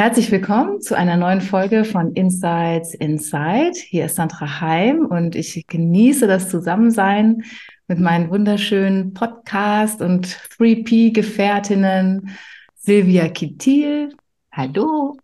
Herzlich 0.00 0.32
willkommen 0.32 0.80
zu 0.80 0.96
einer 0.96 1.18
neuen 1.18 1.42
Folge 1.42 1.84
von 1.84 2.14
Insights 2.14 2.94
Inside. 2.94 3.74
Hier 3.74 4.06
ist 4.06 4.16
Sandra 4.16 4.62
Heim 4.62 5.04
und 5.04 5.36
ich 5.36 5.66
genieße 5.66 6.26
das 6.26 6.48
Zusammensein 6.48 7.42
mit 7.86 7.98
meinen 7.98 8.30
wunderschönen 8.30 9.12
Podcast- 9.12 10.00
und 10.00 10.26
3P-Gefährtinnen 10.58 12.30
Silvia 12.76 13.28
Kittil. 13.28 14.16
Hallo. 14.50 15.18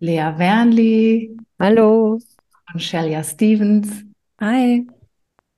Lea 0.00 0.34
Wernli. 0.36 1.34
Hallo. 1.58 2.20
Und 2.74 2.82
Shelia 2.82 3.24
Stevens. 3.24 4.04
Hi. 4.38 4.86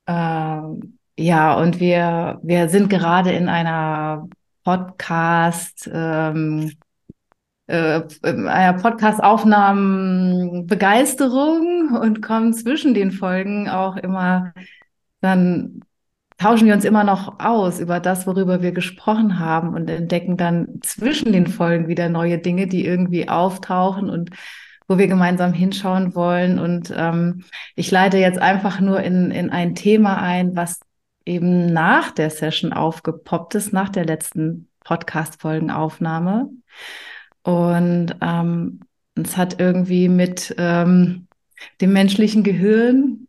Ähm, 0.07 0.97
ja, 1.19 1.53
und 1.55 1.81
wir, 1.81 2.39
wir 2.41 2.69
sind 2.69 2.89
gerade 2.89 3.33
in 3.33 3.49
einer 3.49 4.29
Podcast, 4.63 5.91
ähm, 5.93 6.71
äh, 7.67 8.01
einer 8.23 8.73
Podcast-Aufnahmen 8.73 10.67
Begeisterung 10.67 11.97
und 12.01 12.21
kommen 12.21 12.53
zwischen 12.53 12.93
den 12.93 13.11
Folgen 13.11 13.69
auch 13.69 13.95
immer, 13.97 14.53
dann 15.21 15.81
tauschen 16.37 16.67
wir 16.67 16.73
uns 16.73 16.83
immer 16.85 17.03
noch 17.03 17.39
aus 17.39 17.79
über 17.79 17.99
das, 17.99 18.27
worüber 18.27 18.61
wir 18.61 18.73
gesprochen 18.73 19.39
haben 19.39 19.73
und 19.73 19.89
entdecken 19.89 20.35
dann 20.35 20.79
zwischen 20.81 21.31
den 21.31 21.47
Folgen 21.47 21.87
wieder 21.87 22.09
neue 22.09 22.37
Dinge, 22.37 22.67
die 22.67 22.85
irgendwie 22.85 23.29
auftauchen 23.29 24.09
und 24.09 24.31
wo 24.87 24.97
wir 24.97 25.07
gemeinsam 25.07 25.53
hinschauen 25.53 26.15
wollen. 26.15 26.59
Und 26.59 26.93
ähm, 26.95 27.45
ich 27.75 27.89
leite 27.91 28.17
jetzt 28.17 28.39
einfach 28.39 28.81
nur 28.81 29.01
in, 29.01 29.31
in 29.31 29.49
ein 29.49 29.75
Thema 29.75 30.21
ein, 30.21 30.55
was 30.55 30.81
eben 31.25 31.67
nach 31.67 32.11
der 32.11 32.29
Session 32.29 32.73
aufgepoppt 32.73 33.55
ist, 33.55 33.71
nach 33.71 33.89
der 33.89 34.05
letzten 34.05 34.67
Podcast-Folgenaufnahme. 34.83 36.49
Und 37.43 38.15
ähm, 38.21 38.79
es 39.15 39.37
hat 39.37 39.59
irgendwie 39.59 40.09
mit 40.09 40.55
ähm, 40.57 41.27
dem 41.81 41.93
menschlichen 41.93 42.43
Gehirn 42.43 43.27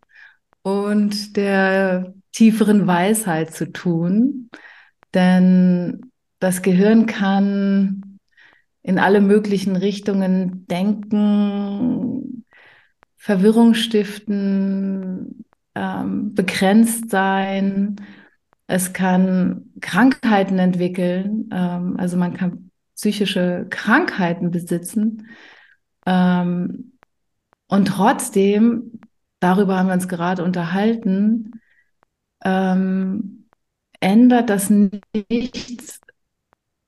und 0.63 1.37
der 1.37 2.15
tieferen 2.33 2.87
Weisheit 2.87 3.53
zu 3.55 3.71
tun. 3.73 4.51
Denn 5.13 6.11
das 6.39 6.63
Gehirn 6.63 7.07
kann 7.07 8.19
in 8.83 8.99
alle 8.99 9.21
möglichen 9.21 9.77
Richtungen 9.77 10.67
denken, 10.67 12.45
Verwirrung 13.17 13.75
stiften, 13.75 15.45
ähm, 15.75 16.35
begrenzt 16.35 17.11
sein. 17.11 17.97
Es 18.67 18.93
kann 18.93 19.71
Krankheiten 19.81 20.59
entwickeln. 20.59 21.49
Ähm, 21.53 21.97
also 21.99 22.17
man 22.17 22.35
kann 22.35 22.64
psychische 22.97 23.67
Krankheiten 23.71 24.51
besitzen. 24.51 25.29
Ähm, 26.07 26.99
und 27.67 27.87
trotzdem, 27.89 29.01
darüber 29.41 29.79
haben 29.79 29.89
wir 29.89 29.95
uns 29.95 30.09
gerade 30.09 30.45
unterhalten, 30.45 31.61
ähm, 32.45 33.47
ändert 34.01 34.51
das 34.51 34.71
nichts 34.71 36.01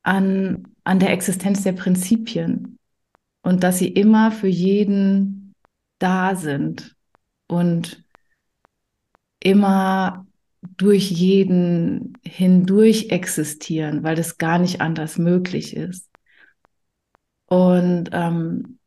an, 0.03 0.69
an 0.85 0.99
der 0.99 1.11
Existenz 1.11 1.63
der 1.63 1.73
Prinzipien 1.73 2.79
und 3.43 3.63
dass 3.63 3.79
sie 3.79 3.89
immer 3.89 4.31
für 4.31 4.49
jeden 4.49 5.55
da 5.99 6.37
sind 6.37 6.95
und 7.49 8.05
immer 9.41 10.27
durch 10.63 11.11
jeden 11.11 12.15
hindurch 12.25 13.11
existieren, 13.11 14.03
weil 14.03 14.17
das 14.17 14.39
gar 14.39 14.59
nicht 14.59 14.81
anders 14.81 15.19
möglich 15.19 15.77
ist. 15.77 16.11
Und 17.47 18.11
ähm, 18.13 18.79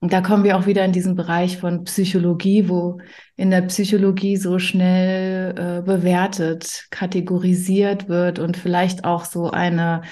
da 0.00 0.22
kommen 0.22 0.44
wir 0.44 0.56
auch 0.56 0.66
wieder 0.66 0.84
in 0.84 0.92
diesen 0.92 1.14
Bereich 1.14 1.58
von 1.58 1.84
Psychologie, 1.84 2.68
wo 2.68 2.98
in 3.36 3.50
der 3.50 3.62
Psychologie 3.62 4.36
so 4.38 4.58
schnell 4.58 5.50
äh, 5.58 5.82
bewertet, 5.82 6.86
kategorisiert 6.90 8.08
wird 8.08 8.38
und 8.38 8.56
vielleicht 8.56 9.04
auch 9.04 9.26
so 9.26 9.50
eine 9.50 10.02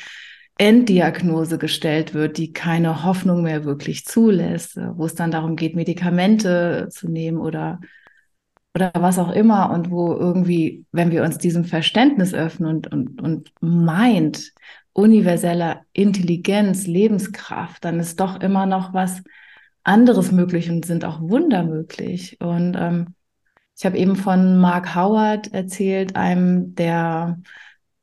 Enddiagnose 0.59 1.57
gestellt 1.57 2.13
wird, 2.13 2.37
die 2.37 2.53
keine 2.53 3.05
Hoffnung 3.05 3.43
mehr 3.43 3.65
wirklich 3.65 4.05
zulässt, 4.05 4.77
wo 4.77 5.07
es 5.07 5.15
dann 5.15 5.31
darum 5.31 5.57
geht, 5.57 5.75
Medikamente 5.75 6.89
zu 6.91 7.09
nehmen 7.09 7.39
oder 7.39 7.81
oder 8.75 8.93
was 8.95 9.19
auch 9.19 9.33
immer 9.33 9.71
und 9.71 9.91
wo 9.91 10.13
irgendwie, 10.15 10.85
wenn 10.93 11.11
wir 11.11 11.25
uns 11.25 11.39
diesem 11.39 11.65
Verständnis 11.65 12.35
öffnen 12.35 12.71
und, 12.77 12.93
und, 12.93 13.21
und 13.21 13.53
meint, 13.61 14.53
universeller 14.93 15.83
Intelligenz, 15.93 16.87
Lebenskraft, 16.87 17.85
dann 17.85 18.01
ist 18.01 18.19
doch 18.21 18.41
immer 18.41 18.67
noch 18.67 18.93
was 18.93 19.23
anderes 19.85 20.33
möglich 20.33 20.71
und 20.71 20.85
sind 20.85 21.05
auch 21.05 21.21
Wunder 21.21 21.63
möglich. 21.63 22.37
Und 22.41 22.75
ähm, 22.77 23.15
ich 23.77 23.87
habe 23.87 23.97
eben 23.97 24.17
von 24.17 24.59
Mark 24.61 24.95
Howard 24.97 25.53
erzählt, 25.53 26.17
einem 26.17 26.75
der 26.75 27.39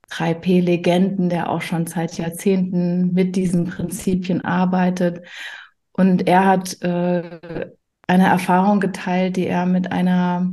3P-Legenden, 0.10 1.30
der 1.30 1.50
auch 1.50 1.62
schon 1.62 1.86
seit 1.86 2.18
Jahrzehnten 2.18 3.12
mit 3.14 3.36
diesen 3.36 3.66
Prinzipien 3.66 4.44
arbeitet. 4.46 5.26
Und 5.92 6.28
er 6.28 6.46
hat 6.46 6.82
äh, 6.82 7.72
eine 8.08 8.28
Erfahrung 8.28 8.80
geteilt, 8.80 9.36
die 9.38 9.48
er 9.48 9.66
mit 9.66 9.92
einer 9.92 10.52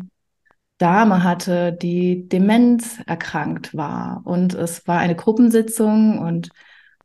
Dame 0.78 1.22
hatte, 1.24 1.72
die 1.72 2.28
Demenz 2.28 2.98
erkrankt 3.06 3.74
war. 3.76 4.22
Und 4.24 4.54
es 4.54 4.86
war 4.86 4.98
eine 4.98 5.14
Gruppensitzung 5.16 6.18
und 6.18 6.50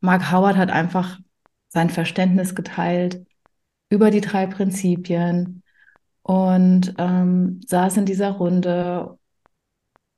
Mark 0.02 0.32
Howard 0.32 0.58
hat 0.58 0.72
einfach 0.72 1.20
sein 1.70 1.90
Verständnis 1.90 2.56
geteilt 2.56 3.26
über 3.90 4.12
die 4.12 4.22
drei 4.22 4.48
Prinzipien 4.48 5.64
und 6.24 6.96
ähm, 6.98 7.62
saß 7.66 7.98
in 7.98 8.06
dieser 8.06 8.32
Runde. 8.32 9.18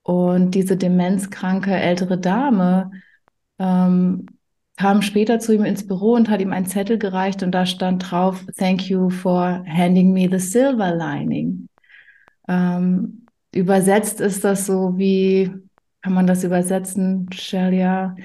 Und 0.04 0.52
diese 0.56 0.76
demenzkranke 0.78 1.72
ältere 1.76 2.18
Dame 2.18 2.92
ähm, 3.60 4.26
kam 4.80 5.02
später 5.02 5.40
zu 5.40 5.54
ihm 5.54 5.66
ins 5.66 5.86
Büro 5.86 6.14
und 6.14 6.30
hat 6.30 6.40
ihm 6.40 6.54
einen 6.54 6.66
Zettel 6.66 6.98
gereicht 6.98 7.44
und 7.44 7.52
da 7.52 7.66
stand 7.66 8.10
drauf, 8.10 8.46
Thank 8.58 8.90
you 8.90 9.10
for 9.10 9.62
handing 9.68 10.14
me 10.14 10.30
the 10.32 10.40
silver 10.40 10.96
lining. 10.96 11.68
Ähm, 12.48 13.26
übersetzt 13.54 14.22
ist 14.22 14.46
das 14.46 14.66
so 14.66 14.98
wie, 14.98 15.52
kann 16.02 16.14
man 16.14 16.28
das 16.28 16.46
übersetzen, 16.46 17.30
Shelia? 17.34 18.16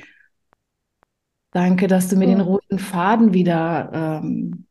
Danke, 1.50 1.88
dass 1.88 2.06
du 2.06 2.14
mir 2.14 2.28
den 2.28 2.40
roten 2.40 2.78
Faden 2.78 3.34
wieder, 3.34 3.90
ähm, 4.22 4.66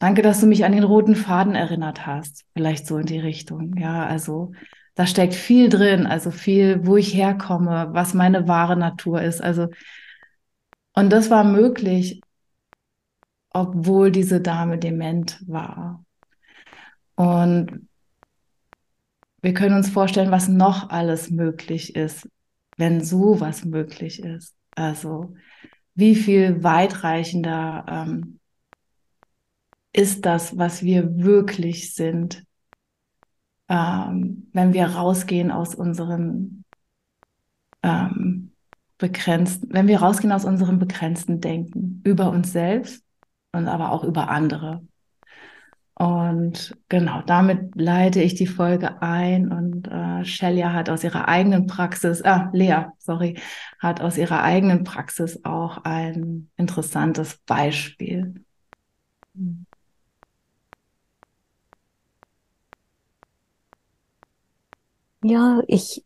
danke, 0.00 0.20
dass 0.20 0.40
du 0.40 0.46
mich 0.46 0.66
an 0.66 0.72
den 0.72 0.84
roten 0.84 1.16
Faden 1.16 1.54
erinnert 1.54 2.06
hast. 2.06 2.44
Vielleicht 2.52 2.86
so 2.86 2.98
in 2.98 3.06
die 3.06 3.18
Richtung. 3.18 3.78
Ja, 3.78 4.04
also 4.04 4.52
da 4.94 5.06
steckt 5.06 5.32
viel 5.32 5.70
drin, 5.70 6.06
also 6.06 6.30
viel, 6.30 6.86
wo 6.86 6.98
ich 6.98 7.14
herkomme, 7.14 7.88
was 7.92 8.12
meine 8.12 8.46
wahre 8.46 8.76
Natur 8.76 9.22
ist. 9.22 9.42
Also 9.42 9.68
und 10.94 11.10
das 11.10 11.30
war 11.30 11.44
möglich, 11.44 12.20
obwohl 13.50 14.10
diese 14.10 14.40
Dame 14.40 14.78
dement 14.78 15.40
war. 15.46 16.04
Und 17.16 17.88
wir 19.42 19.54
können 19.54 19.76
uns 19.76 19.90
vorstellen, 19.90 20.30
was 20.30 20.48
noch 20.48 20.90
alles 20.90 21.30
möglich 21.30 21.94
ist, 21.94 22.28
wenn 22.76 23.04
sowas 23.04 23.64
möglich 23.64 24.22
ist. 24.22 24.54
Also 24.74 25.34
wie 25.94 26.16
viel 26.16 26.64
weitreichender 26.64 27.84
ähm, 27.88 28.40
ist 29.92 30.26
das, 30.26 30.58
was 30.58 30.82
wir 30.82 31.18
wirklich 31.18 31.94
sind, 31.94 32.44
ähm, 33.68 34.48
wenn 34.52 34.72
wir 34.72 34.86
rausgehen 34.86 35.52
aus 35.52 35.74
unserem 35.74 36.64
ähm, 37.82 38.43
begrenzten, 38.98 39.68
wenn 39.72 39.88
wir 39.88 40.00
rausgehen 40.00 40.32
aus 40.32 40.44
unserem 40.44 40.78
begrenzten 40.78 41.40
Denken 41.40 42.00
über 42.04 42.30
uns 42.30 42.52
selbst 42.52 43.04
und 43.52 43.68
aber 43.68 43.92
auch 43.92 44.04
über 44.04 44.28
andere. 44.30 44.82
Und 45.96 46.76
genau, 46.88 47.22
damit 47.22 47.76
leite 47.76 48.20
ich 48.20 48.34
die 48.34 48.48
Folge 48.48 49.00
ein 49.00 49.52
und 49.52 49.86
äh, 49.86 50.24
Shelia 50.24 50.72
hat 50.72 50.90
aus 50.90 51.04
ihrer 51.04 51.28
eigenen 51.28 51.68
Praxis, 51.68 52.20
ah, 52.24 52.50
Lea, 52.52 52.86
sorry, 52.98 53.38
hat 53.78 54.00
aus 54.00 54.18
ihrer 54.18 54.42
eigenen 54.42 54.82
Praxis 54.82 55.44
auch 55.44 55.78
ein 55.84 56.50
interessantes 56.56 57.36
Beispiel. 57.46 58.34
Ja, 65.22 65.62
ich 65.66 66.04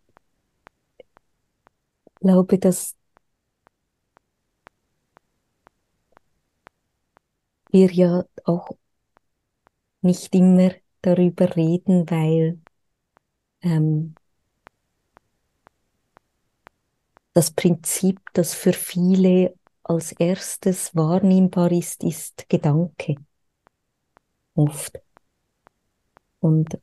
glaube, 2.21 2.59
dass 2.59 2.97
wir 7.71 7.91
ja 7.93 8.25
auch 8.45 8.69
nicht 10.03 10.35
immer 10.35 10.73
darüber 11.03 11.55
reden, 11.57 12.11
weil 12.11 12.61
ähm, 13.63 14.15
das 17.33 17.51
Prinzip, 17.53 18.21
das 18.35 18.55
für 18.55 18.73
viele 18.73 19.55
als 19.83 20.13
erstes 20.13 20.95
wahrnehmbar 20.95 21.73
ist, 21.73 22.05
ist 22.05 22.49
Gedanke. 22.49 23.15
Oft. 24.55 25.01
Und 26.41 26.79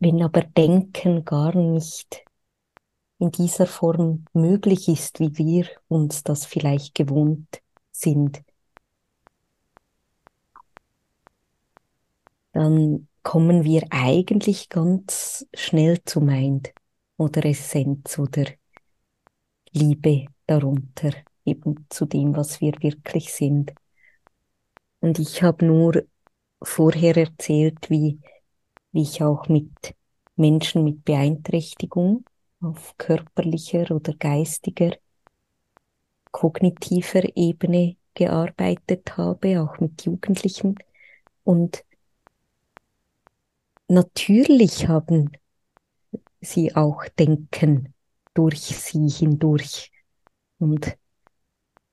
wenn 0.00 0.22
aber 0.22 0.42
Denken 0.42 1.24
gar 1.24 1.54
nicht 1.56 2.24
in 3.18 3.30
dieser 3.32 3.66
Form 3.66 4.24
möglich 4.32 4.88
ist, 4.88 5.20
wie 5.20 5.36
wir 5.38 5.66
uns 5.88 6.22
das 6.22 6.46
vielleicht 6.46 6.94
gewohnt 6.94 7.60
sind, 7.90 8.42
dann 12.52 13.08
kommen 13.22 13.64
wir 13.64 13.86
eigentlich 13.90 14.68
ganz 14.68 15.46
schnell 15.54 16.02
zu 16.04 16.20
Mind 16.20 16.72
oder 17.16 17.44
Essenz 17.44 18.18
oder 18.18 18.44
Liebe 19.72 20.26
darunter, 20.46 21.12
eben 21.44 21.86
zu 21.90 22.06
dem, 22.06 22.36
was 22.36 22.60
wir 22.60 22.72
wirklich 22.80 23.32
sind. 23.32 23.72
Und 25.00 25.18
ich 25.18 25.42
habe 25.42 25.64
nur 25.64 26.04
vorher 26.62 27.16
erzählt, 27.16 27.90
wie, 27.90 28.18
wie 28.92 29.02
ich 29.02 29.22
auch 29.22 29.48
mit 29.48 29.94
Menschen 30.36 30.84
mit 30.84 31.04
Beeinträchtigung 31.04 32.24
auf 32.60 32.96
körperlicher 32.96 33.90
oder 33.90 34.14
geistiger, 34.14 34.96
kognitiver 36.30 37.36
Ebene 37.36 37.96
gearbeitet 38.14 39.16
habe, 39.16 39.60
auch 39.62 39.78
mit 39.80 40.04
Jugendlichen. 40.04 40.76
Und 41.44 41.84
natürlich 43.88 44.88
haben 44.88 45.32
sie 46.40 46.74
auch 46.74 47.04
Denken 47.18 47.94
durch 48.34 48.60
sie 48.60 49.08
hindurch 49.08 49.90
und 50.58 50.96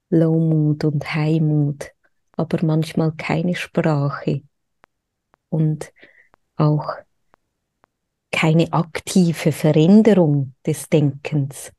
Low-Mood 0.09 0.83
und 0.83 1.13
High-Mood, 1.13 1.91
aber 2.33 2.63
manchmal 2.63 3.11
keine 3.13 3.55
Sprache 3.55 4.41
und 5.49 5.91
auch 6.57 6.93
keine 8.31 8.71
aktive 8.73 9.51
Veränderung 9.51 10.53
des 10.65 10.89
Denkens. 10.89 11.71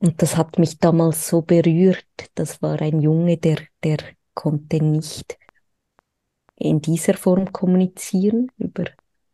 Und 0.00 0.20
das 0.22 0.36
hat 0.36 0.58
mich 0.58 0.78
damals 0.78 1.28
so 1.28 1.42
berührt. 1.42 2.06
Das 2.34 2.62
war 2.62 2.80
ein 2.80 3.00
Junge, 3.00 3.36
der, 3.36 3.58
der 3.82 3.98
konnte 4.34 4.82
nicht 4.82 5.38
in 6.56 6.80
dieser 6.80 7.14
Form 7.14 7.52
kommunizieren, 7.52 8.50
über 8.58 8.84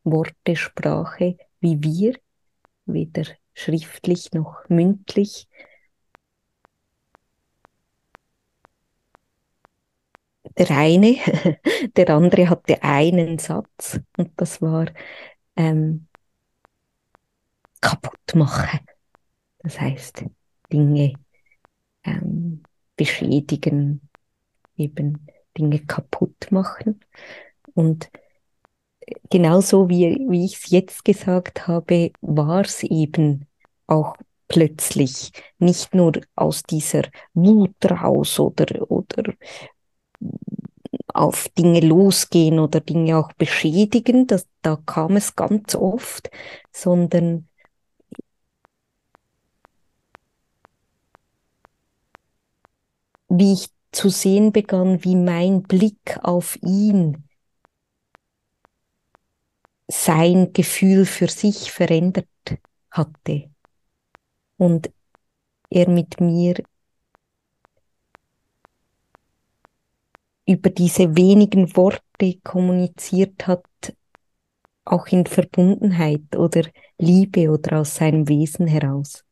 Worte, 0.04 0.54
Sprache, 0.54 1.36
wie 1.60 1.82
wir, 1.82 2.14
weder 2.84 3.24
schriftlich 3.54 4.32
noch 4.32 4.68
mündlich. 4.68 5.48
Der 10.58 10.70
eine, 10.70 11.16
der 11.96 12.10
andere 12.10 12.48
hatte 12.48 12.82
einen 12.82 13.38
Satz 13.38 14.00
und 14.16 14.32
das 14.36 14.62
war 14.62 14.86
ähm, 15.56 16.08
kaputt 17.80 18.34
machen. 18.34 18.80
Das 19.58 19.80
heißt, 19.80 20.24
Dinge 20.72 21.14
ähm, 22.04 22.62
beschädigen, 22.96 24.08
eben 24.76 25.26
Dinge 25.56 25.80
kaputt 25.80 26.50
machen. 26.50 27.00
Und 27.74 28.10
genauso 29.30 29.88
wie, 29.88 30.26
wie 30.28 30.44
ich 30.44 30.56
es 30.56 30.70
jetzt 30.70 31.04
gesagt 31.04 31.66
habe, 31.68 32.12
war 32.20 32.62
es 32.64 32.82
eben 32.82 33.46
auch 33.86 34.16
plötzlich 34.48 35.32
nicht 35.58 35.94
nur 35.94 36.12
aus 36.36 36.62
dieser 36.62 37.02
Wut 37.34 37.74
raus 37.90 38.38
oder, 38.38 38.90
oder 38.90 39.34
auf 41.12 41.48
Dinge 41.50 41.80
losgehen 41.80 42.58
oder 42.58 42.80
Dinge 42.80 43.16
auch 43.18 43.32
beschädigen, 43.32 44.26
das, 44.26 44.46
da 44.62 44.76
kam 44.86 45.16
es 45.16 45.34
ganz 45.34 45.74
oft, 45.74 46.30
sondern 46.72 47.48
wie 53.28 53.54
ich 53.54 53.68
zu 53.92 54.10
sehen 54.10 54.52
begann, 54.52 55.04
wie 55.04 55.16
mein 55.16 55.62
Blick 55.62 56.18
auf 56.22 56.58
ihn 56.62 57.24
sein 59.88 60.52
Gefühl 60.52 61.06
für 61.06 61.28
sich 61.28 61.72
verändert 61.72 62.28
hatte. 62.90 63.50
Und 64.56 64.90
er 65.70 65.88
mit 65.88 66.20
mir 66.20 66.56
über 70.46 70.70
diese 70.70 71.16
wenigen 71.16 71.76
Worte 71.76 72.38
kommuniziert 72.44 73.46
hat, 73.46 73.66
auch 74.84 75.08
in 75.08 75.26
Verbundenheit 75.26 76.36
oder 76.36 76.62
Liebe 76.98 77.50
oder 77.50 77.80
aus 77.80 77.96
seinem 77.96 78.28
Wesen 78.28 78.68
heraus. 78.68 79.24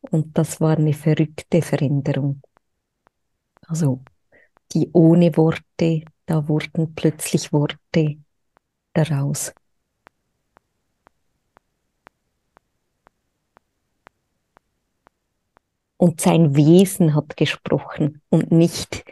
Und 0.00 0.38
das 0.38 0.60
war 0.60 0.76
eine 0.76 0.92
verrückte 0.92 1.60
Veränderung. 1.60 2.40
Also 3.66 4.00
die 4.72 4.90
ohne 4.92 5.36
Worte, 5.36 6.04
da 6.26 6.46
wurden 6.48 6.94
plötzlich 6.94 7.52
Worte 7.52 8.18
daraus. 8.92 9.52
Und 15.96 16.20
sein 16.20 16.54
Wesen 16.54 17.14
hat 17.16 17.36
gesprochen 17.36 18.22
und 18.30 18.52
nicht 18.52 19.04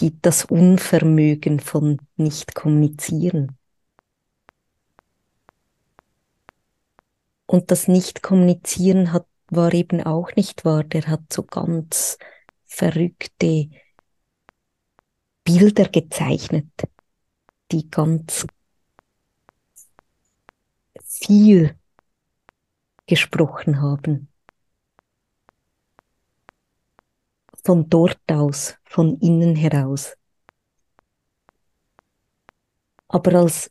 die, 0.00 0.20
das 0.20 0.44
Unvermögen 0.46 1.60
von 1.60 1.98
nicht 2.16 2.54
kommunizieren. 2.54 3.56
Und 7.46 7.70
das 7.70 7.88
Nicht-Kommunizieren 7.88 9.12
hat, 9.12 9.26
war 9.48 9.74
eben 9.74 10.02
auch 10.02 10.34
nicht 10.36 10.64
wahr. 10.64 10.84
Der 10.84 11.06
hat 11.08 11.32
so 11.32 11.42
ganz 11.42 12.16
verrückte 12.64 13.68
Bilder 15.42 15.88
gezeichnet, 15.88 16.70
die 17.72 17.90
ganz 17.90 18.46
viel 21.04 21.76
gesprochen 23.06 23.82
haben. 23.82 24.29
Von 27.64 27.88
dort 27.88 28.20
aus, 28.28 28.76
von 28.84 29.18
innen 29.20 29.54
heraus. 29.56 30.16
Aber 33.08 33.34
als 33.34 33.70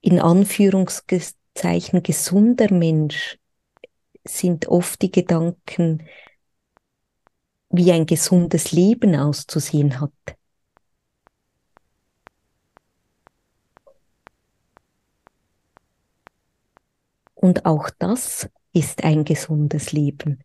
in 0.00 0.18
Anführungszeichen 0.18 2.02
gesunder 2.02 2.72
Mensch 2.72 3.38
sind 4.24 4.68
oft 4.68 5.02
die 5.02 5.10
Gedanken, 5.10 6.08
wie 7.70 7.92
ein 7.92 8.06
gesundes 8.06 8.72
Leben 8.72 9.14
auszusehen 9.14 10.00
hat. 10.00 10.12
Und 17.34 17.66
auch 17.66 17.90
das 17.98 18.48
ist 18.72 19.04
ein 19.04 19.24
gesundes 19.24 19.92
Leben, 19.92 20.42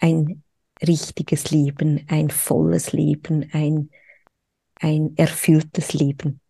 ein 0.00 0.42
richtiges 0.86 1.50
Leben, 1.50 2.04
ein 2.08 2.30
volles 2.30 2.92
Leben, 2.92 3.48
ein, 3.52 3.90
ein 4.76 5.16
erfülltes 5.16 5.92
Leben. 5.92 6.40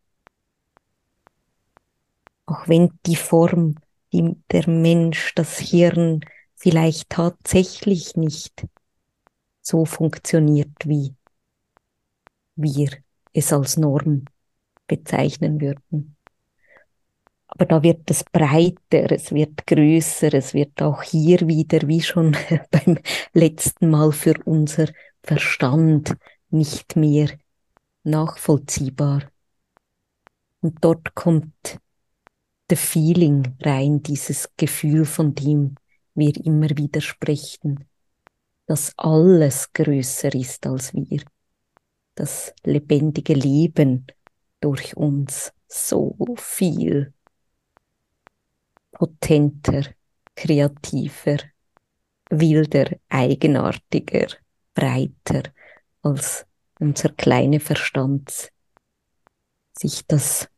Auch 2.47 2.69
wenn 2.69 2.99
die 3.07 3.17
Form, 3.17 3.77
die 4.13 4.37
der 4.51 4.69
Mensch, 4.69 5.35
das 5.35 5.59
Hirn 5.59 6.21
vielleicht 6.57 7.11
tatsächlich 7.11 8.17
nicht 8.17 8.67
so 9.61 9.85
funktioniert 9.85 10.87
wie 10.87 11.15
wir 12.57 12.91
es 13.33 13.53
als 13.53 13.77
Norm 13.77 14.25
bezeichnen 14.87 15.61
würden. 15.61 16.17
Aber 17.49 17.65
da 17.65 17.83
wird 17.83 18.11
es 18.11 18.25
breiter, 18.25 19.11
es 19.11 19.33
wird 19.33 19.67
größer, 19.67 20.33
es 20.35 20.53
wird 20.53 20.81
auch 20.83 21.03
hier 21.03 21.49
wieder, 21.49 21.89
wie 21.89 22.03
schon 22.03 22.37
beim 22.71 22.99
letzten 23.33 23.91
Mal, 23.91 24.13
für 24.13 24.35
unser 24.45 24.89
Verstand 25.23 26.15
nicht 26.51 26.97
mehr 26.97 27.31
nachvollziehbar. 28.05 29.23
Und 30.61 30.77
dort 30.83 31.15
kommt 31.15 31.79
the 32.69 32.77
feeling 32.77 33.57
rein, 33.63 34.03
dieses 34.03 34.51
Gefühl, 34.57 35.05
von 35.05 35.35
dem 35.35 35.77
wir 36.15 36.37
immer 36.45 36.69
wieder 36.77 37.01
sprechen, 37.01 37.89
dass 38.67 38.93
alles 38.99 39.73
größer 39.73 40.35
ist 40.35 40.67
als 40.67 40.93
wir, 40.93 41.23
das 42.15 42.53
lebendige 42.65 43.35
Leben 43.35 44.07
durch 44.61 44.97
uns 44.97 45.53
so 45.69 46.17
viel 46.37 47.15
potenter, 48.99 49.95
kreativer, 50.35 51.39
wilder, 52.31 52.97
eigenartiger, 53.09 54.27
breiter 54.75 55.45
als 56.03 56.45
unser 56.81 57.11
kleiner 57.11 57.61
Verstand 57.61 58.51
sich 59.73 60.05
das 60.09 60.49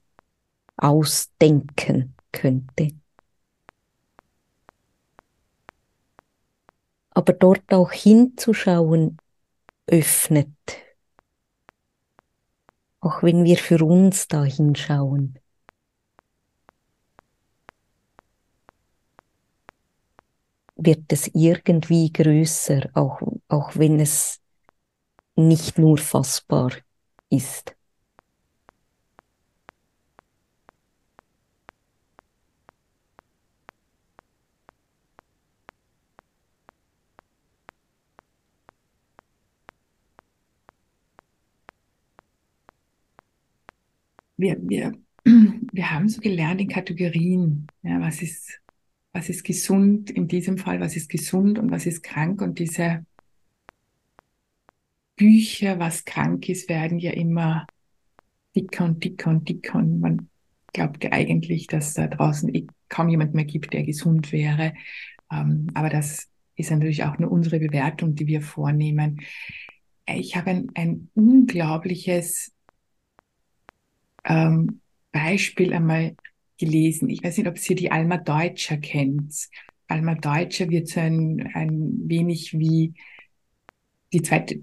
ausdenken 0.78 2.14
könnte. 2.32 2.92
Aber 7.10 7.34
dort 7.34 7.70
auch 7.70 7.92
hinzuschauen 7.92 9.18
öffnet, 9.86 10.48
auch 13.00 13.22
wenn 13.22 13.44
wir 13.44 13.58
für 13.58 13.84
uns 13.84 14.28
da 14.28 14.44
hinschauen. 14.44 15.38
Wird 20.80 21.12
es 21.12 21.28
irgendwie 21.34 22.12
größer, 22.12 22.90
auch, 22.94 23.20
auch 23.48 23.76
wenn 23.76 24.00
es 24.00 24.40
nicht 25.36 25.78
nur 25.78 25.98
fassbar 25.98 26.72
ist. 27.30 27.76
wir, 44.36 44.56
wir, 44.62 44.92
wir 45.24 45.90
haben 45.90 46.08
so 46.08 46.20
gelernt 46.20 46.60
in 46.60 46.68
Kategorien, 46.68 47.70
ja, 47.82 48.00
was 48.00 48.22
ist, 48.22 48.60
was 49.12 49.28
ist 49.28 49.44
gesund 49.44 50.10
in 50.10 50.28
diesem 50.28 50.58
Fall, 50.58 50.80
was 50.80 50.96
ist 50.96 51.08
gesund 51.08 51.58
und 51.58 51.70
was 51.70 51.86
ist 51.86 52.02
krank 52.02 52.40
und 52.42 52.58
diese 52.58 53.04
Bücher, 55.16 55.78
was 55.78 56.04
krank 56.04 56.48
ist, 56.48 56.68
werden 56.68 56.98
ja 56.98 57.12
immer 57.12 57.66
dicker 58.56 58.84
und 58.84 59.04
dicker 59.04 59.30
und 59.30 59.48
dicker 59.48 59.78
und 59.78 60.00
man 60.00 60.28
glaubt 60.72 61.04
ja 61.04 61.12
eigentlich, 61.12 61.66
dass 61.66 61.94
da 61.94 62.06
draußen 62.06 62.54
eh 62.54 62.66
kaum 62.88 63.08
jemand 63.08 63.34
mehr 63.34 63.44
gibt, 63.44 63.72
der 63.72 63.82
gesund 63.82 64.32
wäre. 64.32 64.74
Ähm, 65.30 65.68
aber 65.74 65.88
das 65.88 66.28
ist 66.56 66.70
natürlich 66.70 67.04
auch 67.04 67.18
nur 67.18 67.30
unsere 67.30 67.58
Bewertung, 67.58 68.14
die 68.14 68.26
wir 68.26 68.42
vornehmen. 68.42 69.20
Ich 70.06 70.36
habe 70.36 70.50
ein, 70.50 70.70
ein 70.74 71.10
unglaubliches 71.14 72.52
ähm, 74.24 74.80
Beispiel 75.12 75.72
einmal 75.72 76.16
gelesen. 76.60 77.08
Ich 77.08 77.24
weiß 77.24 77.38
nicht, 77.38 77.48
ob 77.48 77.58
Sie 77.58 77.74
die 77.74 77.90
Alma 77.90 78.18
Deutscher 78.18 78.76
kennt. 78.76 79.48
Alma 79.88 80.14
Deutscher 80.14 80.68
wird 80.68 80.88
so 80.88 81.00
ein, 81.00 81.50
ein 81.54 81.92
wenig 82.04 82.56
wie 82.56 82.94
die 84.12 84.22
zweite, 84.22 84.62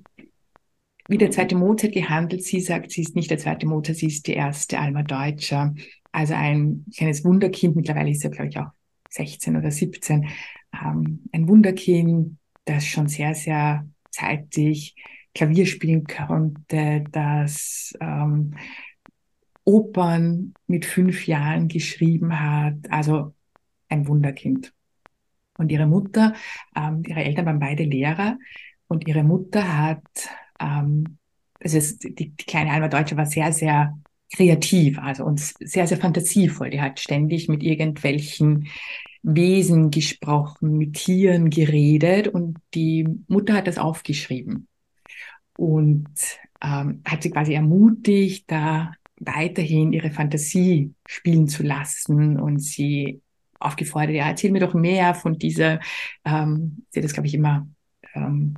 wie 1.10 1.18
der 1.18 1.32
zweite 1.32 1.56
Mozart 1.56 1.94
gehandelt. 1.94 2.44
Sie 2.44 2.62
sagt, 2.62 2.92
sie 2.92 3.02
ist 3.02 3.16
nicht 3.16 3.30
der 3.30 3.38
zweite 3.38 3.66
Mozart, 3.66 3.98
sie 3.98 4.08
ist 4.08 4.28
die 4.28 4.34
erste 4.34 4.80
Alma 4.80 5.04
Deutscher. 5.04 5.74
Also 6.12 6.34
ein 6.34 6.86
kleines 6.96 7.26
Wunderkind. 7.26 7.76
Mittlerweile 7.76 8.12
ist 8.12 8.24
er, 8.24 8.30
glaube 8.30 8.50
ich, 8.50 8.58
auch 8.58 8.72
16 9.10 9.58
oder 9.58 9.72
17. 9.72 10.30
Ähm, 10.74 11.24
ein 11.32 11.48
Wunderkind, 11.48 12.38
das 12.66 12.86
schon 12.86 13.08
sehr, 13.08 13.36
sehr 13.36 13.88
zeitig 14.12 14.96
Klavier 15.34 15.66
spielen 15.66 16.06
konnte, 16.06 17.04
das 17.12 17.94
ähm, 18.02 18.56
Opern 19.68 20.54
mit 20.68 20.86
fünf 20.86 21.28
Jahren 21.28 21.68
geschrieben 21.68 22.40
hat. 22.40 22.90
Also 22.90 23.34
ein 23.90 24.08
Wunderkind. 24.08 24.74
Und 25.58 25.72
ihre 25.72 25.88
Mutter, 25.88 26.34
ähm, 26.76 27.04
ihre 27.06 27.24
Eltern 27.24 27.46
waren 27.46 27.60
beide 27.60 27.84
Lehrer 27.84 28.38
und 28.88 29.08
ihre 29.08 29.24
Mutter 29.24 29.78
hat, 29.78 30.30
ähm, 30.60 31.18
also 31.60 31.78
es, 31.78 31.98
die, 31.98 32.14
die 32.14 32.46
kleine 32.46 32.72
Alma 32.72 32.88
Deutsche 32.88 33.18
war 33.18 33.26
sehr, 33.26 33.52
sehr 33.52 33.98
kreativ, 34.34 35.00
also 35.00 35.26
und 35.26 35.40
sehr, 35.40 35.88
sehr 35.88 35.98
fantasievoll. 35.98 36.70
Die 36.70 36.82
hat 36.82 37.00
ständig 37.00 37.50
mit 37.50 37.64
irgendwelchen 37.64 38.68
Wesen 39.24 39.92
gesprochen, 39.92 40.78
mit 40.78 40.94
Tieren 40.94 41.50
geredet 41.50 42.30
und 42.30 42.58
die 42.74 43.06
Mutter 43.28 43.54
hat 43.56 43.68
das 43.68 43.78
aufgeschrieben 43.78 44.68
und 45.58 46.08
ähm, 46.62 47.02
hat 47.04 47.24
sie 47.24 47.32
quasi 47.32 47.54
ermutigt, 47.54 48.46
da 48.48 48.94
weiterhin 49.20 49.94
ihre 49.94 50.12
Fantasie 50.12 50.94
spielen 51.08 51.48
zu 51.48 51.64
lassen 51.64 52.40
und 52.40 52.60
sie 52.60 53.22
aufgefordert, 53.60 54.16
ja, 54.16 54.28
erzähl 54.28 54.52
mir 54.52 54.60
doch 54.60 54.74
mehr 54.74 55.16
von 55.16 55.38
dieser, 55.38 55.80
ähm, 56.26 56.86
sie 56.90 57.00
hat 57.00 57.06
das, 57.06 57.14
glaube 57.14 57.28
ich, 57.28 57.34
immer 57.34 57.68
ähm, 58.14 58.56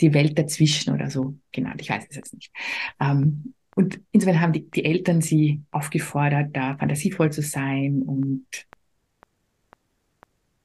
die 0.00 0.12
Welt 0.12 0.38
dazwischen 0.38 0.92
oder 0.94 1.10
so 1.10 1.38
genannt, 1.52 1.80
ich 1.80 1.88
weiß 1.90 2.04
es 2.08 2.16
jetzt 2.16 2.34
nicht. 2.34 2.52
Ähm, 3.00 3.54
und 3.76 4.00
insofern 4.12 4.40
haben 4.40 4.52
die, 4.52 4.70
die 4.70 4.84
Eltern 4.84 5.20
sie 5.20 5.62
aufgefordert, 5.70 6.54
da 6.54 6.76
fantasievoll 6.76 7.32
zu 7.32 7.42
sein 7.42 8.02
und 8.02 8.46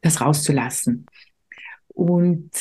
das 0.01 0.21
rauszulassen. 0.21 1.05
Und 1.87 2.51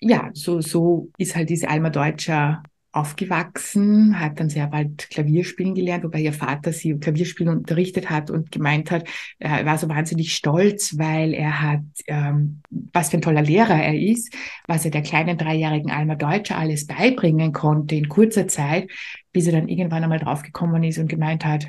ja, 0.00 0.30
so, 0.34 0.60
so 0.60 1.10
ist 1.18 1.34
halt 1.34 1.50
diese 1.50 1.68
Alma 1.68 1.90
Deutscher 1.90 2.62
aufgewachsen, 2.96 4.18
hat 4.18 4.40
dann 4.40 4.48
sehr 4.48 4.66
bald 4.66 5.10
Klavierspielen 5.10 5.74
gelernt, 5.74 6.04
wobei 6.04 6.20
ihr 6.20 6.32
Vater 6.32 6.72
sie 6.72 6.94
Klavierspielen 6.98 7.58
unterrichtet 7.58 8.10
hat 8.10 8.30
und 8.30 8.50
gemeint 8.50 8.90
hat, 8.90 9.08
er 9.38 9.64
war 9.66 9.78
so 9.78 9.88
wahnsinnig 9.88 10.34
stolz, 10.34 10.98
weil 10.98 11.34
er 11.34 11.62
hat, 11.62 11.84
ähm, 12.06 12.62
was 12.70 13.10
für 13.10 13.18
ein 13.18 13.22
toller 13.22 13.42
Lehrer 13.42 13.80
er 13.80 13.98
ist, 13.98 14.34
was 14.66 14.84
er 14.84 14.90
der 14.90 15.02
kleinen 15.02 15.38
dreijährigen 15.38 15.90
Alma 15.90 16.14
Deutscher 16.14 16.58
alles 16.58 16.86
beibringen 16.86 17.52
konnte 17.52 17.94
in 17.94 18.08
kurzer 18.08 18.48
Zeit, 18.48 18.90
bis 19.32 19.46
er 19.46 19.52
dann 19.52 19.68
irgendwann 19.68 20.02
einmal 20.02 20.18
draufgekommen 20.18 20.82
ist 20.82 20.98
und 20.98 21.08
gemeint 21.08 21.44
hat, 21.44 21.68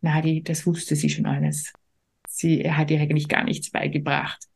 na, 0.00 0.20
die, 0.20 0.42
das 0.42 0.66
wusste 0.66 0.96
sie 0.96 1.10
schon 1.10 1.26
alles. 1.26 1.72
Sie, 2.28 2.62
er 2.62 2.76
hat 2.76 2.90
ihr 2.90 3.00
eigentlich 3.00 3.28
gar 3.28 3.44
nichts 3.44 3.70
beigebracht. 3.70 4.46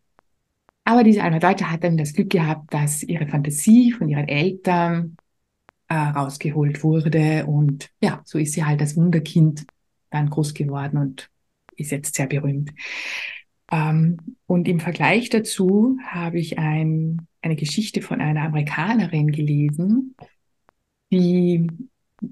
Aber 0.85 1.04
diese 1.04 1.23
Alma 1.23 1.38
Deutscher 1.38 1.71
hat 1.71 1.85
dann 1.85 1.97
das 1.97 2.14
Glück 2.14 2.30
gehabt, 2.30 2.73
dass 2.73 3.02
ihre 3.02 3.26
Fantasie 3.26 3.92
von 3.92 4.09
ihren 4.09 4.28
Eltern 4.28 5.16
äh, 5.91 5.95
rausgeholt 5.95 6.83
wurde. 6.83 7.45
Und 7.47 7.91
ja, 8.01 8.23
so 8.25 8.39
ist 8.39 8.55
sie 8.55 8.65
halt 8.65 8.81
als 8.81 8.97
Wunderkind 8.97 9.67
dann 10.09 10.31
groß 10.31 10.55
geworden 10.55 10.97
und 10.97 11.29
ist 11.77 11.91
jetzt 11.91 12.15
sehr 12.15 12.27
berühmt. 12.27 12.71
Ähm, 13.71 14.17
und 14.47 14.69
im 14.69 14.81
Vergleich 14.81 15.29
dazu 15.29 15.99
habe 16.07 16.39
ich 16.39 16.59
ein, 16.59 17.27
eine 17.43 17.57
Geschichte 17.57 18.03
von 18.03 18.21
einer 18.21 18.43
Amerikanerin 18.43 19.33
gelesen, 19.33 20.15
die 21.11 21.67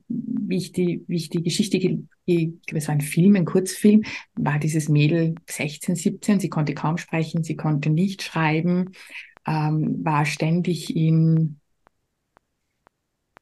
wie 0.08 0.56
ich 0.56 0.72
die, 0.72 1.02
wie 1.08 1.16
ich 1.16 1.30
die 1.30 1.42
Geschichte, 1.42 1.78
es 2.26 2.88
war 2.88 2.94
ein 2.94 3.00
Film, 3.00 3.36
ein 3.36 3.46
Kurzfilm, 3.46 4.02
war 4.34 4.58
dieses 4.58 4.90
Mädel 4.90 5.34
16, 5.48 5.96
17, 5.96 6.40
sie 6.40 6.50
konnte 6.50 6.74
kaum 6.74 6.98
sprechen, 6.98 7.42
sie 7.42 7.56
konnte 7.56 7.88
nicht 7.88 8.22
schreiben, 8.22 8.90
ähm, 9.46 10.04
war 10.04 10.26
ständig 10.26 10.94
in 10.94 11.58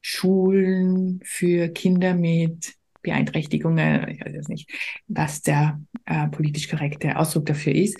Schulen 0.09 1.19
für 1.25 1.67
Kinder 1.67 2.13
mit 2.13 2.75
Beeinträchtigungen, 3.01 4.07
ich 4.07 4.21
weiß 4.21 4.33
jetzt 4.33 4.47
nicht, 4.47 4.71
was 5.07 5.41
der 5.41 5.81
äh, 6.05 6.29
politisch 6.29 6.69
korrekte 6.69 7.17
Ausdruck 7.17 7.47
dafür 7.47 7.75
ist. 7.75 7.97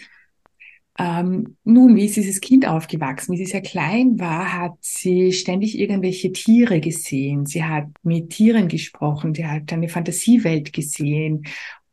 Ähm, 0.97 1.57
nun, 1.65 1.97
wie 1.97 2.05
ist 2.05 2.15
dieses 2.15 2.39
Kind 2.39 2.65
aufgewachsen? 2.65 3.33
Wie 3.33 3.37
sie 3.37 3.51
sehr 3.51 3.61
klein 3.61 4.17
war, 4.19 4.53
hat 4.53 4.77
sie 4.79 5.33
ständig 5.33 5.77
irgendwelche 5.77 6.31
Tiere 6.31 6.79
gesehen. 6.79 7.45
Sie 7.45 7.65
hat 7.65 7.87
mit 8.03 8.29
Tieren 8.29 8.69
gesprochen, 8.69 9.35
sie 9.35 9.45
hat 9.45 9.73
eine 9.73 9.89
Fantasiewelt 9.89 10.71
gesehen 10.71 11.45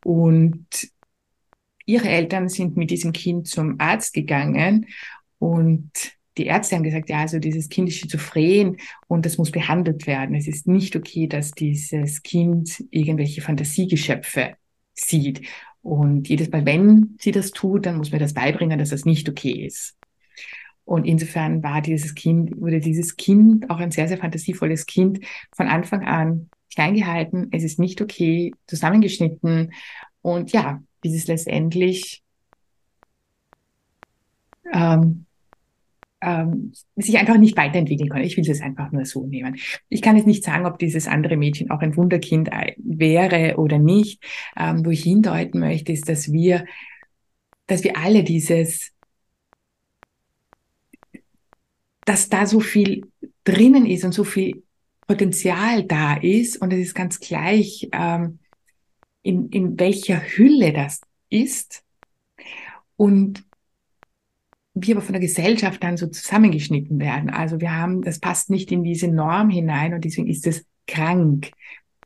und 0.04 0.64
ihre 1.86 2.08
Eltern 2.08 2.48
sind 2.48 2.76
mit 2.76 2.92
diesem 2.92 3.10
Kind 3.10 3.48
zum 3.48 3.80
Arzt 3.80 4.14
gegangen 4.14 4.86
und 5.40 5.90
die 6.36 6.46
Ärzte 6.46 6.76
haben 6.76 6.82
gesagt, 6.82 7.08
ja, 7.08 7.18
also 7.20 7.38
dieses 7.38 7.68
Kind 7.68 7.88
ist 7.88 7.98
schizophren 7.98 8.78
und 9.06 9.24
das 9.24 9.38
muss 9.38 9.50
behandelt 9.50 10.06
werden. 10.06 10.34
Es 10.34 10.48
ist 10.48 10.66
nicht 10.66 10.96
okay, 10.96 11.26
dass 11.26 11.52
dieses 11.52 12.22
Kind 12.22 12.84
irgendwelche 12.90 13.40
Fantasiegeschöpfe 13.40 14.56
sieht. 14.94 15.42
Und 15.82 16.28
jedes 16.28 16.50
Mal, 16.50 16.64
wenn 16.66 17.16
sie 17.20 17.30
das 17.30 17.50
tut, 17.50 17.86
dann 17.86 17.98
muss 17.98 18.10
man 18.10 18.20
das 18.20 18.34
beibringen, 18.34 18.78
dass 18.78 18.90
das 18.90 19.04
nicht 19.04 19.28
okay 19.28 19.66
ist. 19.66 19.96
Und 20.84 21.04
insofern 21.04 21.62
war 21.62 21.80
dieses 21.80 22.14
Kind, 22.14 22.60
wurde 22.60 22.80
dieses 22.80 23.16
Kind 23.16 23.70
auch 23.70 23.78
ein 23.78 23.90
sehr, 23.90 24.08
sehr 24.08 24.18
fantasievolles 24.18 24.86
Kind 24.86 25.20
von 25.52 25.68
Anfang 25.68 26.04
an 26.04 26.50
klein 26.72 26.94
gehalten. 26.94 27.48
Es 27.52 27.62
ist 27.62 27.78
nicht 27.78 28.02
okay, 28.02 28.52
zusammengeschnitten. 28.66 29.72
Und 30.20 30.52
ja, 30.52 30.82
bis 31.00 31.14
es 31.14 31.26
letztendlich 31.26 32.22
ähm, 34.72 35.26
ähm, 36.24 36.72
sich 36.96 37.18
einfach 37.18 37.38
nicht 37.38 37.56
weiterentwickeln 37.56 38.08
kann. 38.08 38.22
Ich 38.22 38.36
will 38.36 38.44
das 38.44 38.60
einfach 38.60 38.92
nur 38.92 39.04
so 39.04 39.26
nehmen. 39.26 39.56
Ich 39.88 40.02
kann 40.02 40.16
jetzt 40.16 40.26
nicht 40.26 40.44
sagen, 40.44 40.66
ob 40.66 40.78
dieses 40.78 41.06
andere 41.06 41.36
Mädchen 41.36 41.70
auch 41.70 41.80
ein 41.80 41.96
Wunderkind 41.96 42.50
wäre 42.78 43.56
oder 43.58 43.78
nicht. 43.78 44.22
Ähm, 44.56 44.84
wo 44.84 44.90
ich 44.90 45.02
hindeuten 45.02 45.60
möchte, 45.60 45.92
ist, 45.92 46.08
dass 46.08 46.32
wir, 46.32 46.64
dass 47.66 47.84
wir 47.84 47.96
alle 47.96 48.24
dieses 48.24 48.94
dass 52.04 52.28
da 52.28 52.46
so 52.46 52.60
viel 52.60 53.06
drinnen 53.44 53.86
ist 53.86 54.04
und 54.04 54.12
so 54.12 54.24
viel 54.24 54.62
Potenzial 55.06 55.84
da 55.84 56.16
ist 56.16 56.56
und 56.56 56.72
es 56.72 56.80
ist 56.80 56.94
ganz 56.94 57.20
gleich, 57.20 57.88
ähm, 57.92 58.38
in, 59.22 59.48
in 59.50 59.78
welcher 59.78 60.20
Hülle 60.20 60.72
das 60.72 61.00
ist 61.30 61.82
und 62.96 63.44
wir 64.74 64.96
aber 64.96 65.04
von 65.04 65.12
der 65.12 65.20
Gesellschaft 65.20 65.82
dann 65.82 65.96
so 65.96 66.08
zusammengeschnitten 66.08 66.98
werden. 66.98 67.30
Also 67.30 67.60
wir 67.60 67.76
haben, 67.76 68.02
das 68.02 68.18
passt 68.18 68.50
nicht 68.50 68.72
in 68.72 68.82
diese 68.82 69.08
Norm 69.08 69.48
hinein 69.48 69.94
und 69.94 70.04
deswegen 70.04 70.28
ist 70.28 70.46
es 70.46 70.66
krank. 70.86 71.52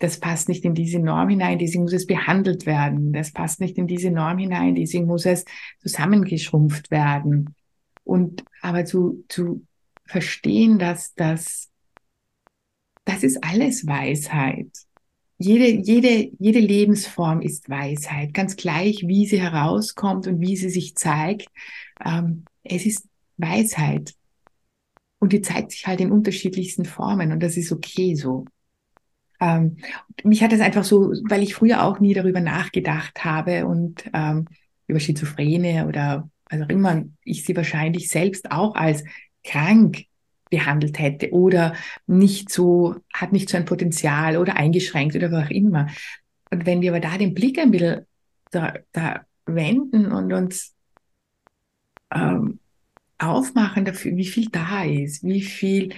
Das 0.01 0.21
passt 0.21 0.49
nicht 0.49 0.65
in 0.65 0.75
diese 0.75 1.01
Norm 1.01 1.29
hinein, 1.29 1.59
deswegen 1.59 1.83
muss 1.83 1.93
es 1.93 2.07
behandelt 2.07 2.67
werden. 2.67 3.13
Das 3.13 3.33
passt 3.33 3.61
nicht 3.61 3.79
in 3.79 3.89
diese 3.89 4.11
Norm 4.11 4.39
hinein, 4.39 4.75
deswegen 4.75 5.07
muss 5.07 5.27
es 5.27 5.45
zusammengeschrumpft 5.81 6.91
werden. 6.91 7.55
Und 8.05 8.45
aber 8.63 8.85
zu, 8.85 9.25
zu 9.29 9.67
verstehen, 10.07 10.79
dass 10.79 11.15
das, 11.15 11.69
das 13.05 13.23
ist 13.23 13.43
alles 13.43 13.87
Weisheit. 13.87 14.69
Jede, 15.39 15.69
jede, 15.69 16.31
jede 16.39 16.59
Lebensform 16.59 17.41
ist 17.41 17.69
Weisheit, 17.69 18.35
ganz 18.35 18.57
gleich, 18.57 19.05
wie 19.07 19.27
sie 19.27 19.41
herauskommt 19.41 20.27
und 20.27 20.41
wie 20.41 20.57
sie 20.57 20.71
sich 20.71 20.97
zeigt. 20.97 21.49
Ähm, 22.05 22.45
es 22.71 22.87
ist 22.87 23.07
Weisheit. 23.37 24.15
Und 25.19 25.33
die 25.33 25.43
zeigt 25.43 25.73
sich 25.73 25.87
halt 25.87 26.01
in 26.01 26.13
unterschiedlichsten 26.13 26.85
Formen 26.85 27.33
und 27.33 27.43
das 27.43 27.57
ist 27.57 27.73
okay 27.73 28.15
so. 28.15 28.45
Ähm, 29.41 29.79
mich 30.25 30.43
hat 30.43 30.53
das 30.53 30.61
einfach 30.61 30.85
so, 30.85 31.13
weil 31.29 31.43
ich 31.43 31.55
früher 31.55 31.85
auch 31.85 32.01
nie 32.01 32.15
darüber 32.15 32.41
nachgedacht 32.41 33.25
habe 33.25 33.67
und 33.67 34.05
ähm, 34.13 34.47
über 34.87 35.01
Schizophrene 35.01 35.87
oder 35.87 36.29
also 36.47 36.65
immer 36.65 37.05
ich 37.25 37.45
sie 37.45 37.57
wahrscheinlich 37.57 38.09
selbst 38.09 38.51
auch 38.51 38.75
als 38.75 39.05
krank 39.45 40.05
behandelt 40.51 40.99
hätte 40.99 41.31
oder 41.33 41.75
nicht 42.07 42.51
so, 42.51 42.97
hat 43.13 43.33
nicht 43.33 43.49
so 43.49 43.57
ein 43.57 43.65
Potenzial 43.65 44.37
oder 44.39 44.57
eingeschränkt 44.57 45.15
oder 45.15 45.31
was 45.31 45.47
auch 45.47 45.51
immer. 45.51 45.89
Und 46.51 46.65
wenn 46.65 46.81
wir 46.81 46.93
aber 46.93 47.01
da 47.01 47.19
den 47.19 47.35
Blick 47.35 47.59
ein 47.59 47.71
bisschen 47.71 48.07
da, 48.51 48.75
da 48.93 49.27
wenden 49.45 50.11
und 50.11 50.33
uns 50.33 50.75
ähm, 52.13 52.61
aufmachen 53.19 53.85
dafür, 53.85 54.17
wie 54.17 54.27
viel 54.27 54.49
da 54.51 54.85
ist, 54.85 55.25
wie 55.25 55.43
viel 55.43 55.95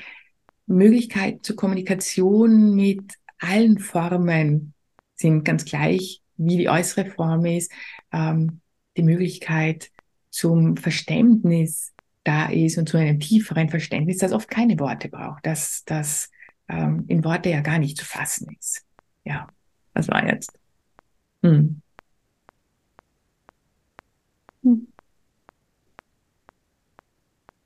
Möglichkeit 0.66 1.44
zur 1.44 1.56
Kommunikation 1.56 2.74
mit 2.74 3.14
allen 3.38 3.78
Formen 3.78 4.74
sind, 5.16 5.44
ganz 5.44 5.64
gleich, 5.64 6.22
wie 6.36 6.56
die 6.56 6.68
äußere 6.68 7.06
Form 7.06 7.44
ist, 7.44 7.70
ähm, 8.12 8.60
die 8.96 9.02
Möglichkeit 9.02 9.90
zum 10.30 10.76
Verständnis 10.76 11.92
da 12.24 12.46
ist 12.46 12.78
und 12.78 12.88
zu 12.88 12.96
einem 12.96 13.20
tieferen 13.20 13.68
Verständnis, 13.68 14.18
das 14.18 14.32
oft 14.32 14.48
keine 14.48 14.78
Worte 14.78 15.08
braucht, 15.08 15.44
dass 15.46 15.84
das 15.84 16.30
ähm, 16.68 17.04
in 17.08 17.24
Worte 17.24 17.50
ja 17.50 17.60
gar 17.60 17.78
nicht 17.78 17.96
zu 17.96 18.04
fassen 18.04 18.56
ist. 18.58 18.84
Ja, 19.24 19.48
das 19.94 20.08
war 20.08 20.26
jetzt. 20.26 20.52
Hm. 21.42 21.82
Hm. 24.62 24.86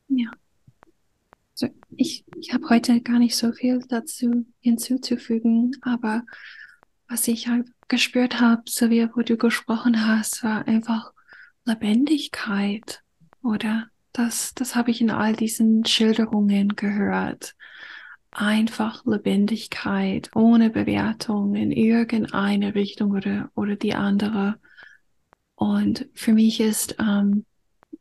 Ja. 0.08 0.30
So, 1.54 1.68
ich 1.96 2.24
ich 2.36 2.52
habe 2.64 2.74
heute 2.76 3.00
gar 3.00 3.18
nicht 3.18 3.36
so 3.36 3.52
viel 3.52 3.84
dazu 3.88 4.46
hinzuzufügen, 4.60 5.72
aber 5.82 6.22
was 7.08 7.28
ich 7.28 7.48
halt 7.48 7.66
gespürt 7.88 8.40
habe, 8.40 8.62
so 8.66 8.88
wie 8.90 9.06
wo 9.14 9.20
du 9.20 9.36
gesprochen 9.36 10.06
hast, 10.06 10.42
war 10.42 10.66
einfach 10.66 11.12
Lebendigkeit 11.66 13.02
oder 13.42 13.88
das, 14.12 14.54
das 14.54 14.74
habe 14.76 14.90
ich 14.90 15.00
in 15.00 15.10
all 15.10 15.34
diesen 15.34 15.84
Schilderungen 15.84 16.68
gehört. 16.76 17.54
Einfach 18.30 19.04
Lebendigkeit, 19.04 20.30
ohne 20.34 20.70
Bewertung 20.70 21.56
in 21.56 21.70
irgendeine 21.70 22.74
Richtung 22.74 23.10
oder, 23.10 23.50
oder 23.54 23.76
die 23.76 23.94
andere. 23.94 24.56
Und 25.54 26.08
für 26.14 26.32
mich 26.32 26.60
ist 26.60 26.96
ähm, 26.98 27.44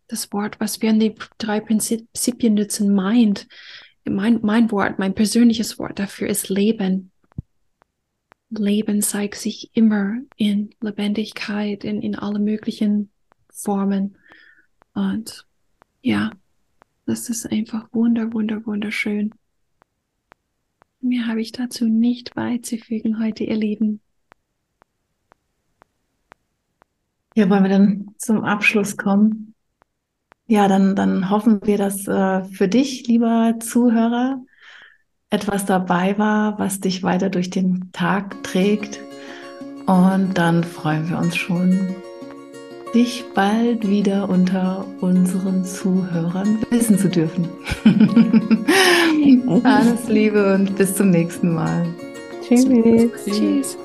das 0.08 0.32
Wort, 0.32 0.60
was 0.60 0.82
wir 0.82 0.92
in 0.92 1.00
die 1.00 1.16
drei 1.38 1.60
Prinzipien 1.60 2.54
nutzen, 2.54 2.94
meint, 2.94 3.48
mein, 4.06 4.40
mein 4.42 4.72
Wort, 4.72 5.00
mein 5.00 5.16
persönliches 5.16 5.80
Wort 5.80 6.00
dafür 6.00 6.28
ist 6.28 6.50
Leben. 6.50 7.12
Leben 8.50 9.02
zeigt 9.02 9.36
sich 9.36 9.72
immer 9.74 10.18
in 10.36 10.70
Lebendigkeit, 10.80 11.84
in, 11.84 12.02
in 12.02 12.16
alle 12.16 12.40
möglichen 12.40 13.10
Formen. 13.52 14.18
Und 14.94 15.48
ja, 16.02 16.32
das 17.06 17.30
ist 17.30 17.52
einfach 17.52 17.92
wunder, 17.94 18.34
wunder, 18.34 18.66
wunderschön. 18.66 19.34
Mehr 21.02 21.28
habe 21.28 21.42
ich 21.42 21.52
dazu 21.52 21.86
nicht 21.86 22.34
beizufügen 22.34 23.22
heute, 23.22 23.44
ihr 23.44 23.58
Lieben. 23.58 24.02
Ja, 27.36 27.50
wollen 27.50 27.64
wir 27.64 27.70
dann 27.70 28.16
zum 28.18 28.44
Abschluss 28.44 28.96
kommen? 28.96 29.53
Ja, 30.48 30.68
dann, 30.68 30.96
dann 30.96 31.30
hoffen 31.30 31.62
wir, 31.64 31.78
dass 31.78 32.08
äh, 32.08 32.44
für 32.44 32.68
dich, 32.68 33.08
lieber 33.08 33.56
Zuhörer, 33.60 34.42
etwas 35.30 35.66
dabei 35.66 36.18
war, 36.18 36.60
was 36.60 36.80
dich 36.80 37.02
weiter 37.02 37.30
durch 37.30 37.50
den 37.50 37.90
Tag 37.92 38.44
trägt. 38.44 39.00
Und 39.86 40.38
dann 40.38 40.64
freuen 40.64 41.10
wir 41.10 41.18
uns 41.18 41.36
schon 41.36 41.96
dich 42.94 43.26
bald 43.34 43.88
wieder 43.90 44.30
unter 44.30 44.86
unseren 45.02 45.66
Zuhörern 45.66 46.60
wissen 46.70 46.98
zu 46.98 47.10
dürfen. 47.10 47.48
Alles 49.64 50.08
Liebe 50.08 50.54
und 50.54 50.76
bis 50.76 50.96
zum 50.96 51.10
nächsten 51.10 51.54
Mal. 51.54 51.88
Tschüss. 52.48 52.66
Tschüss. 53.26 53.78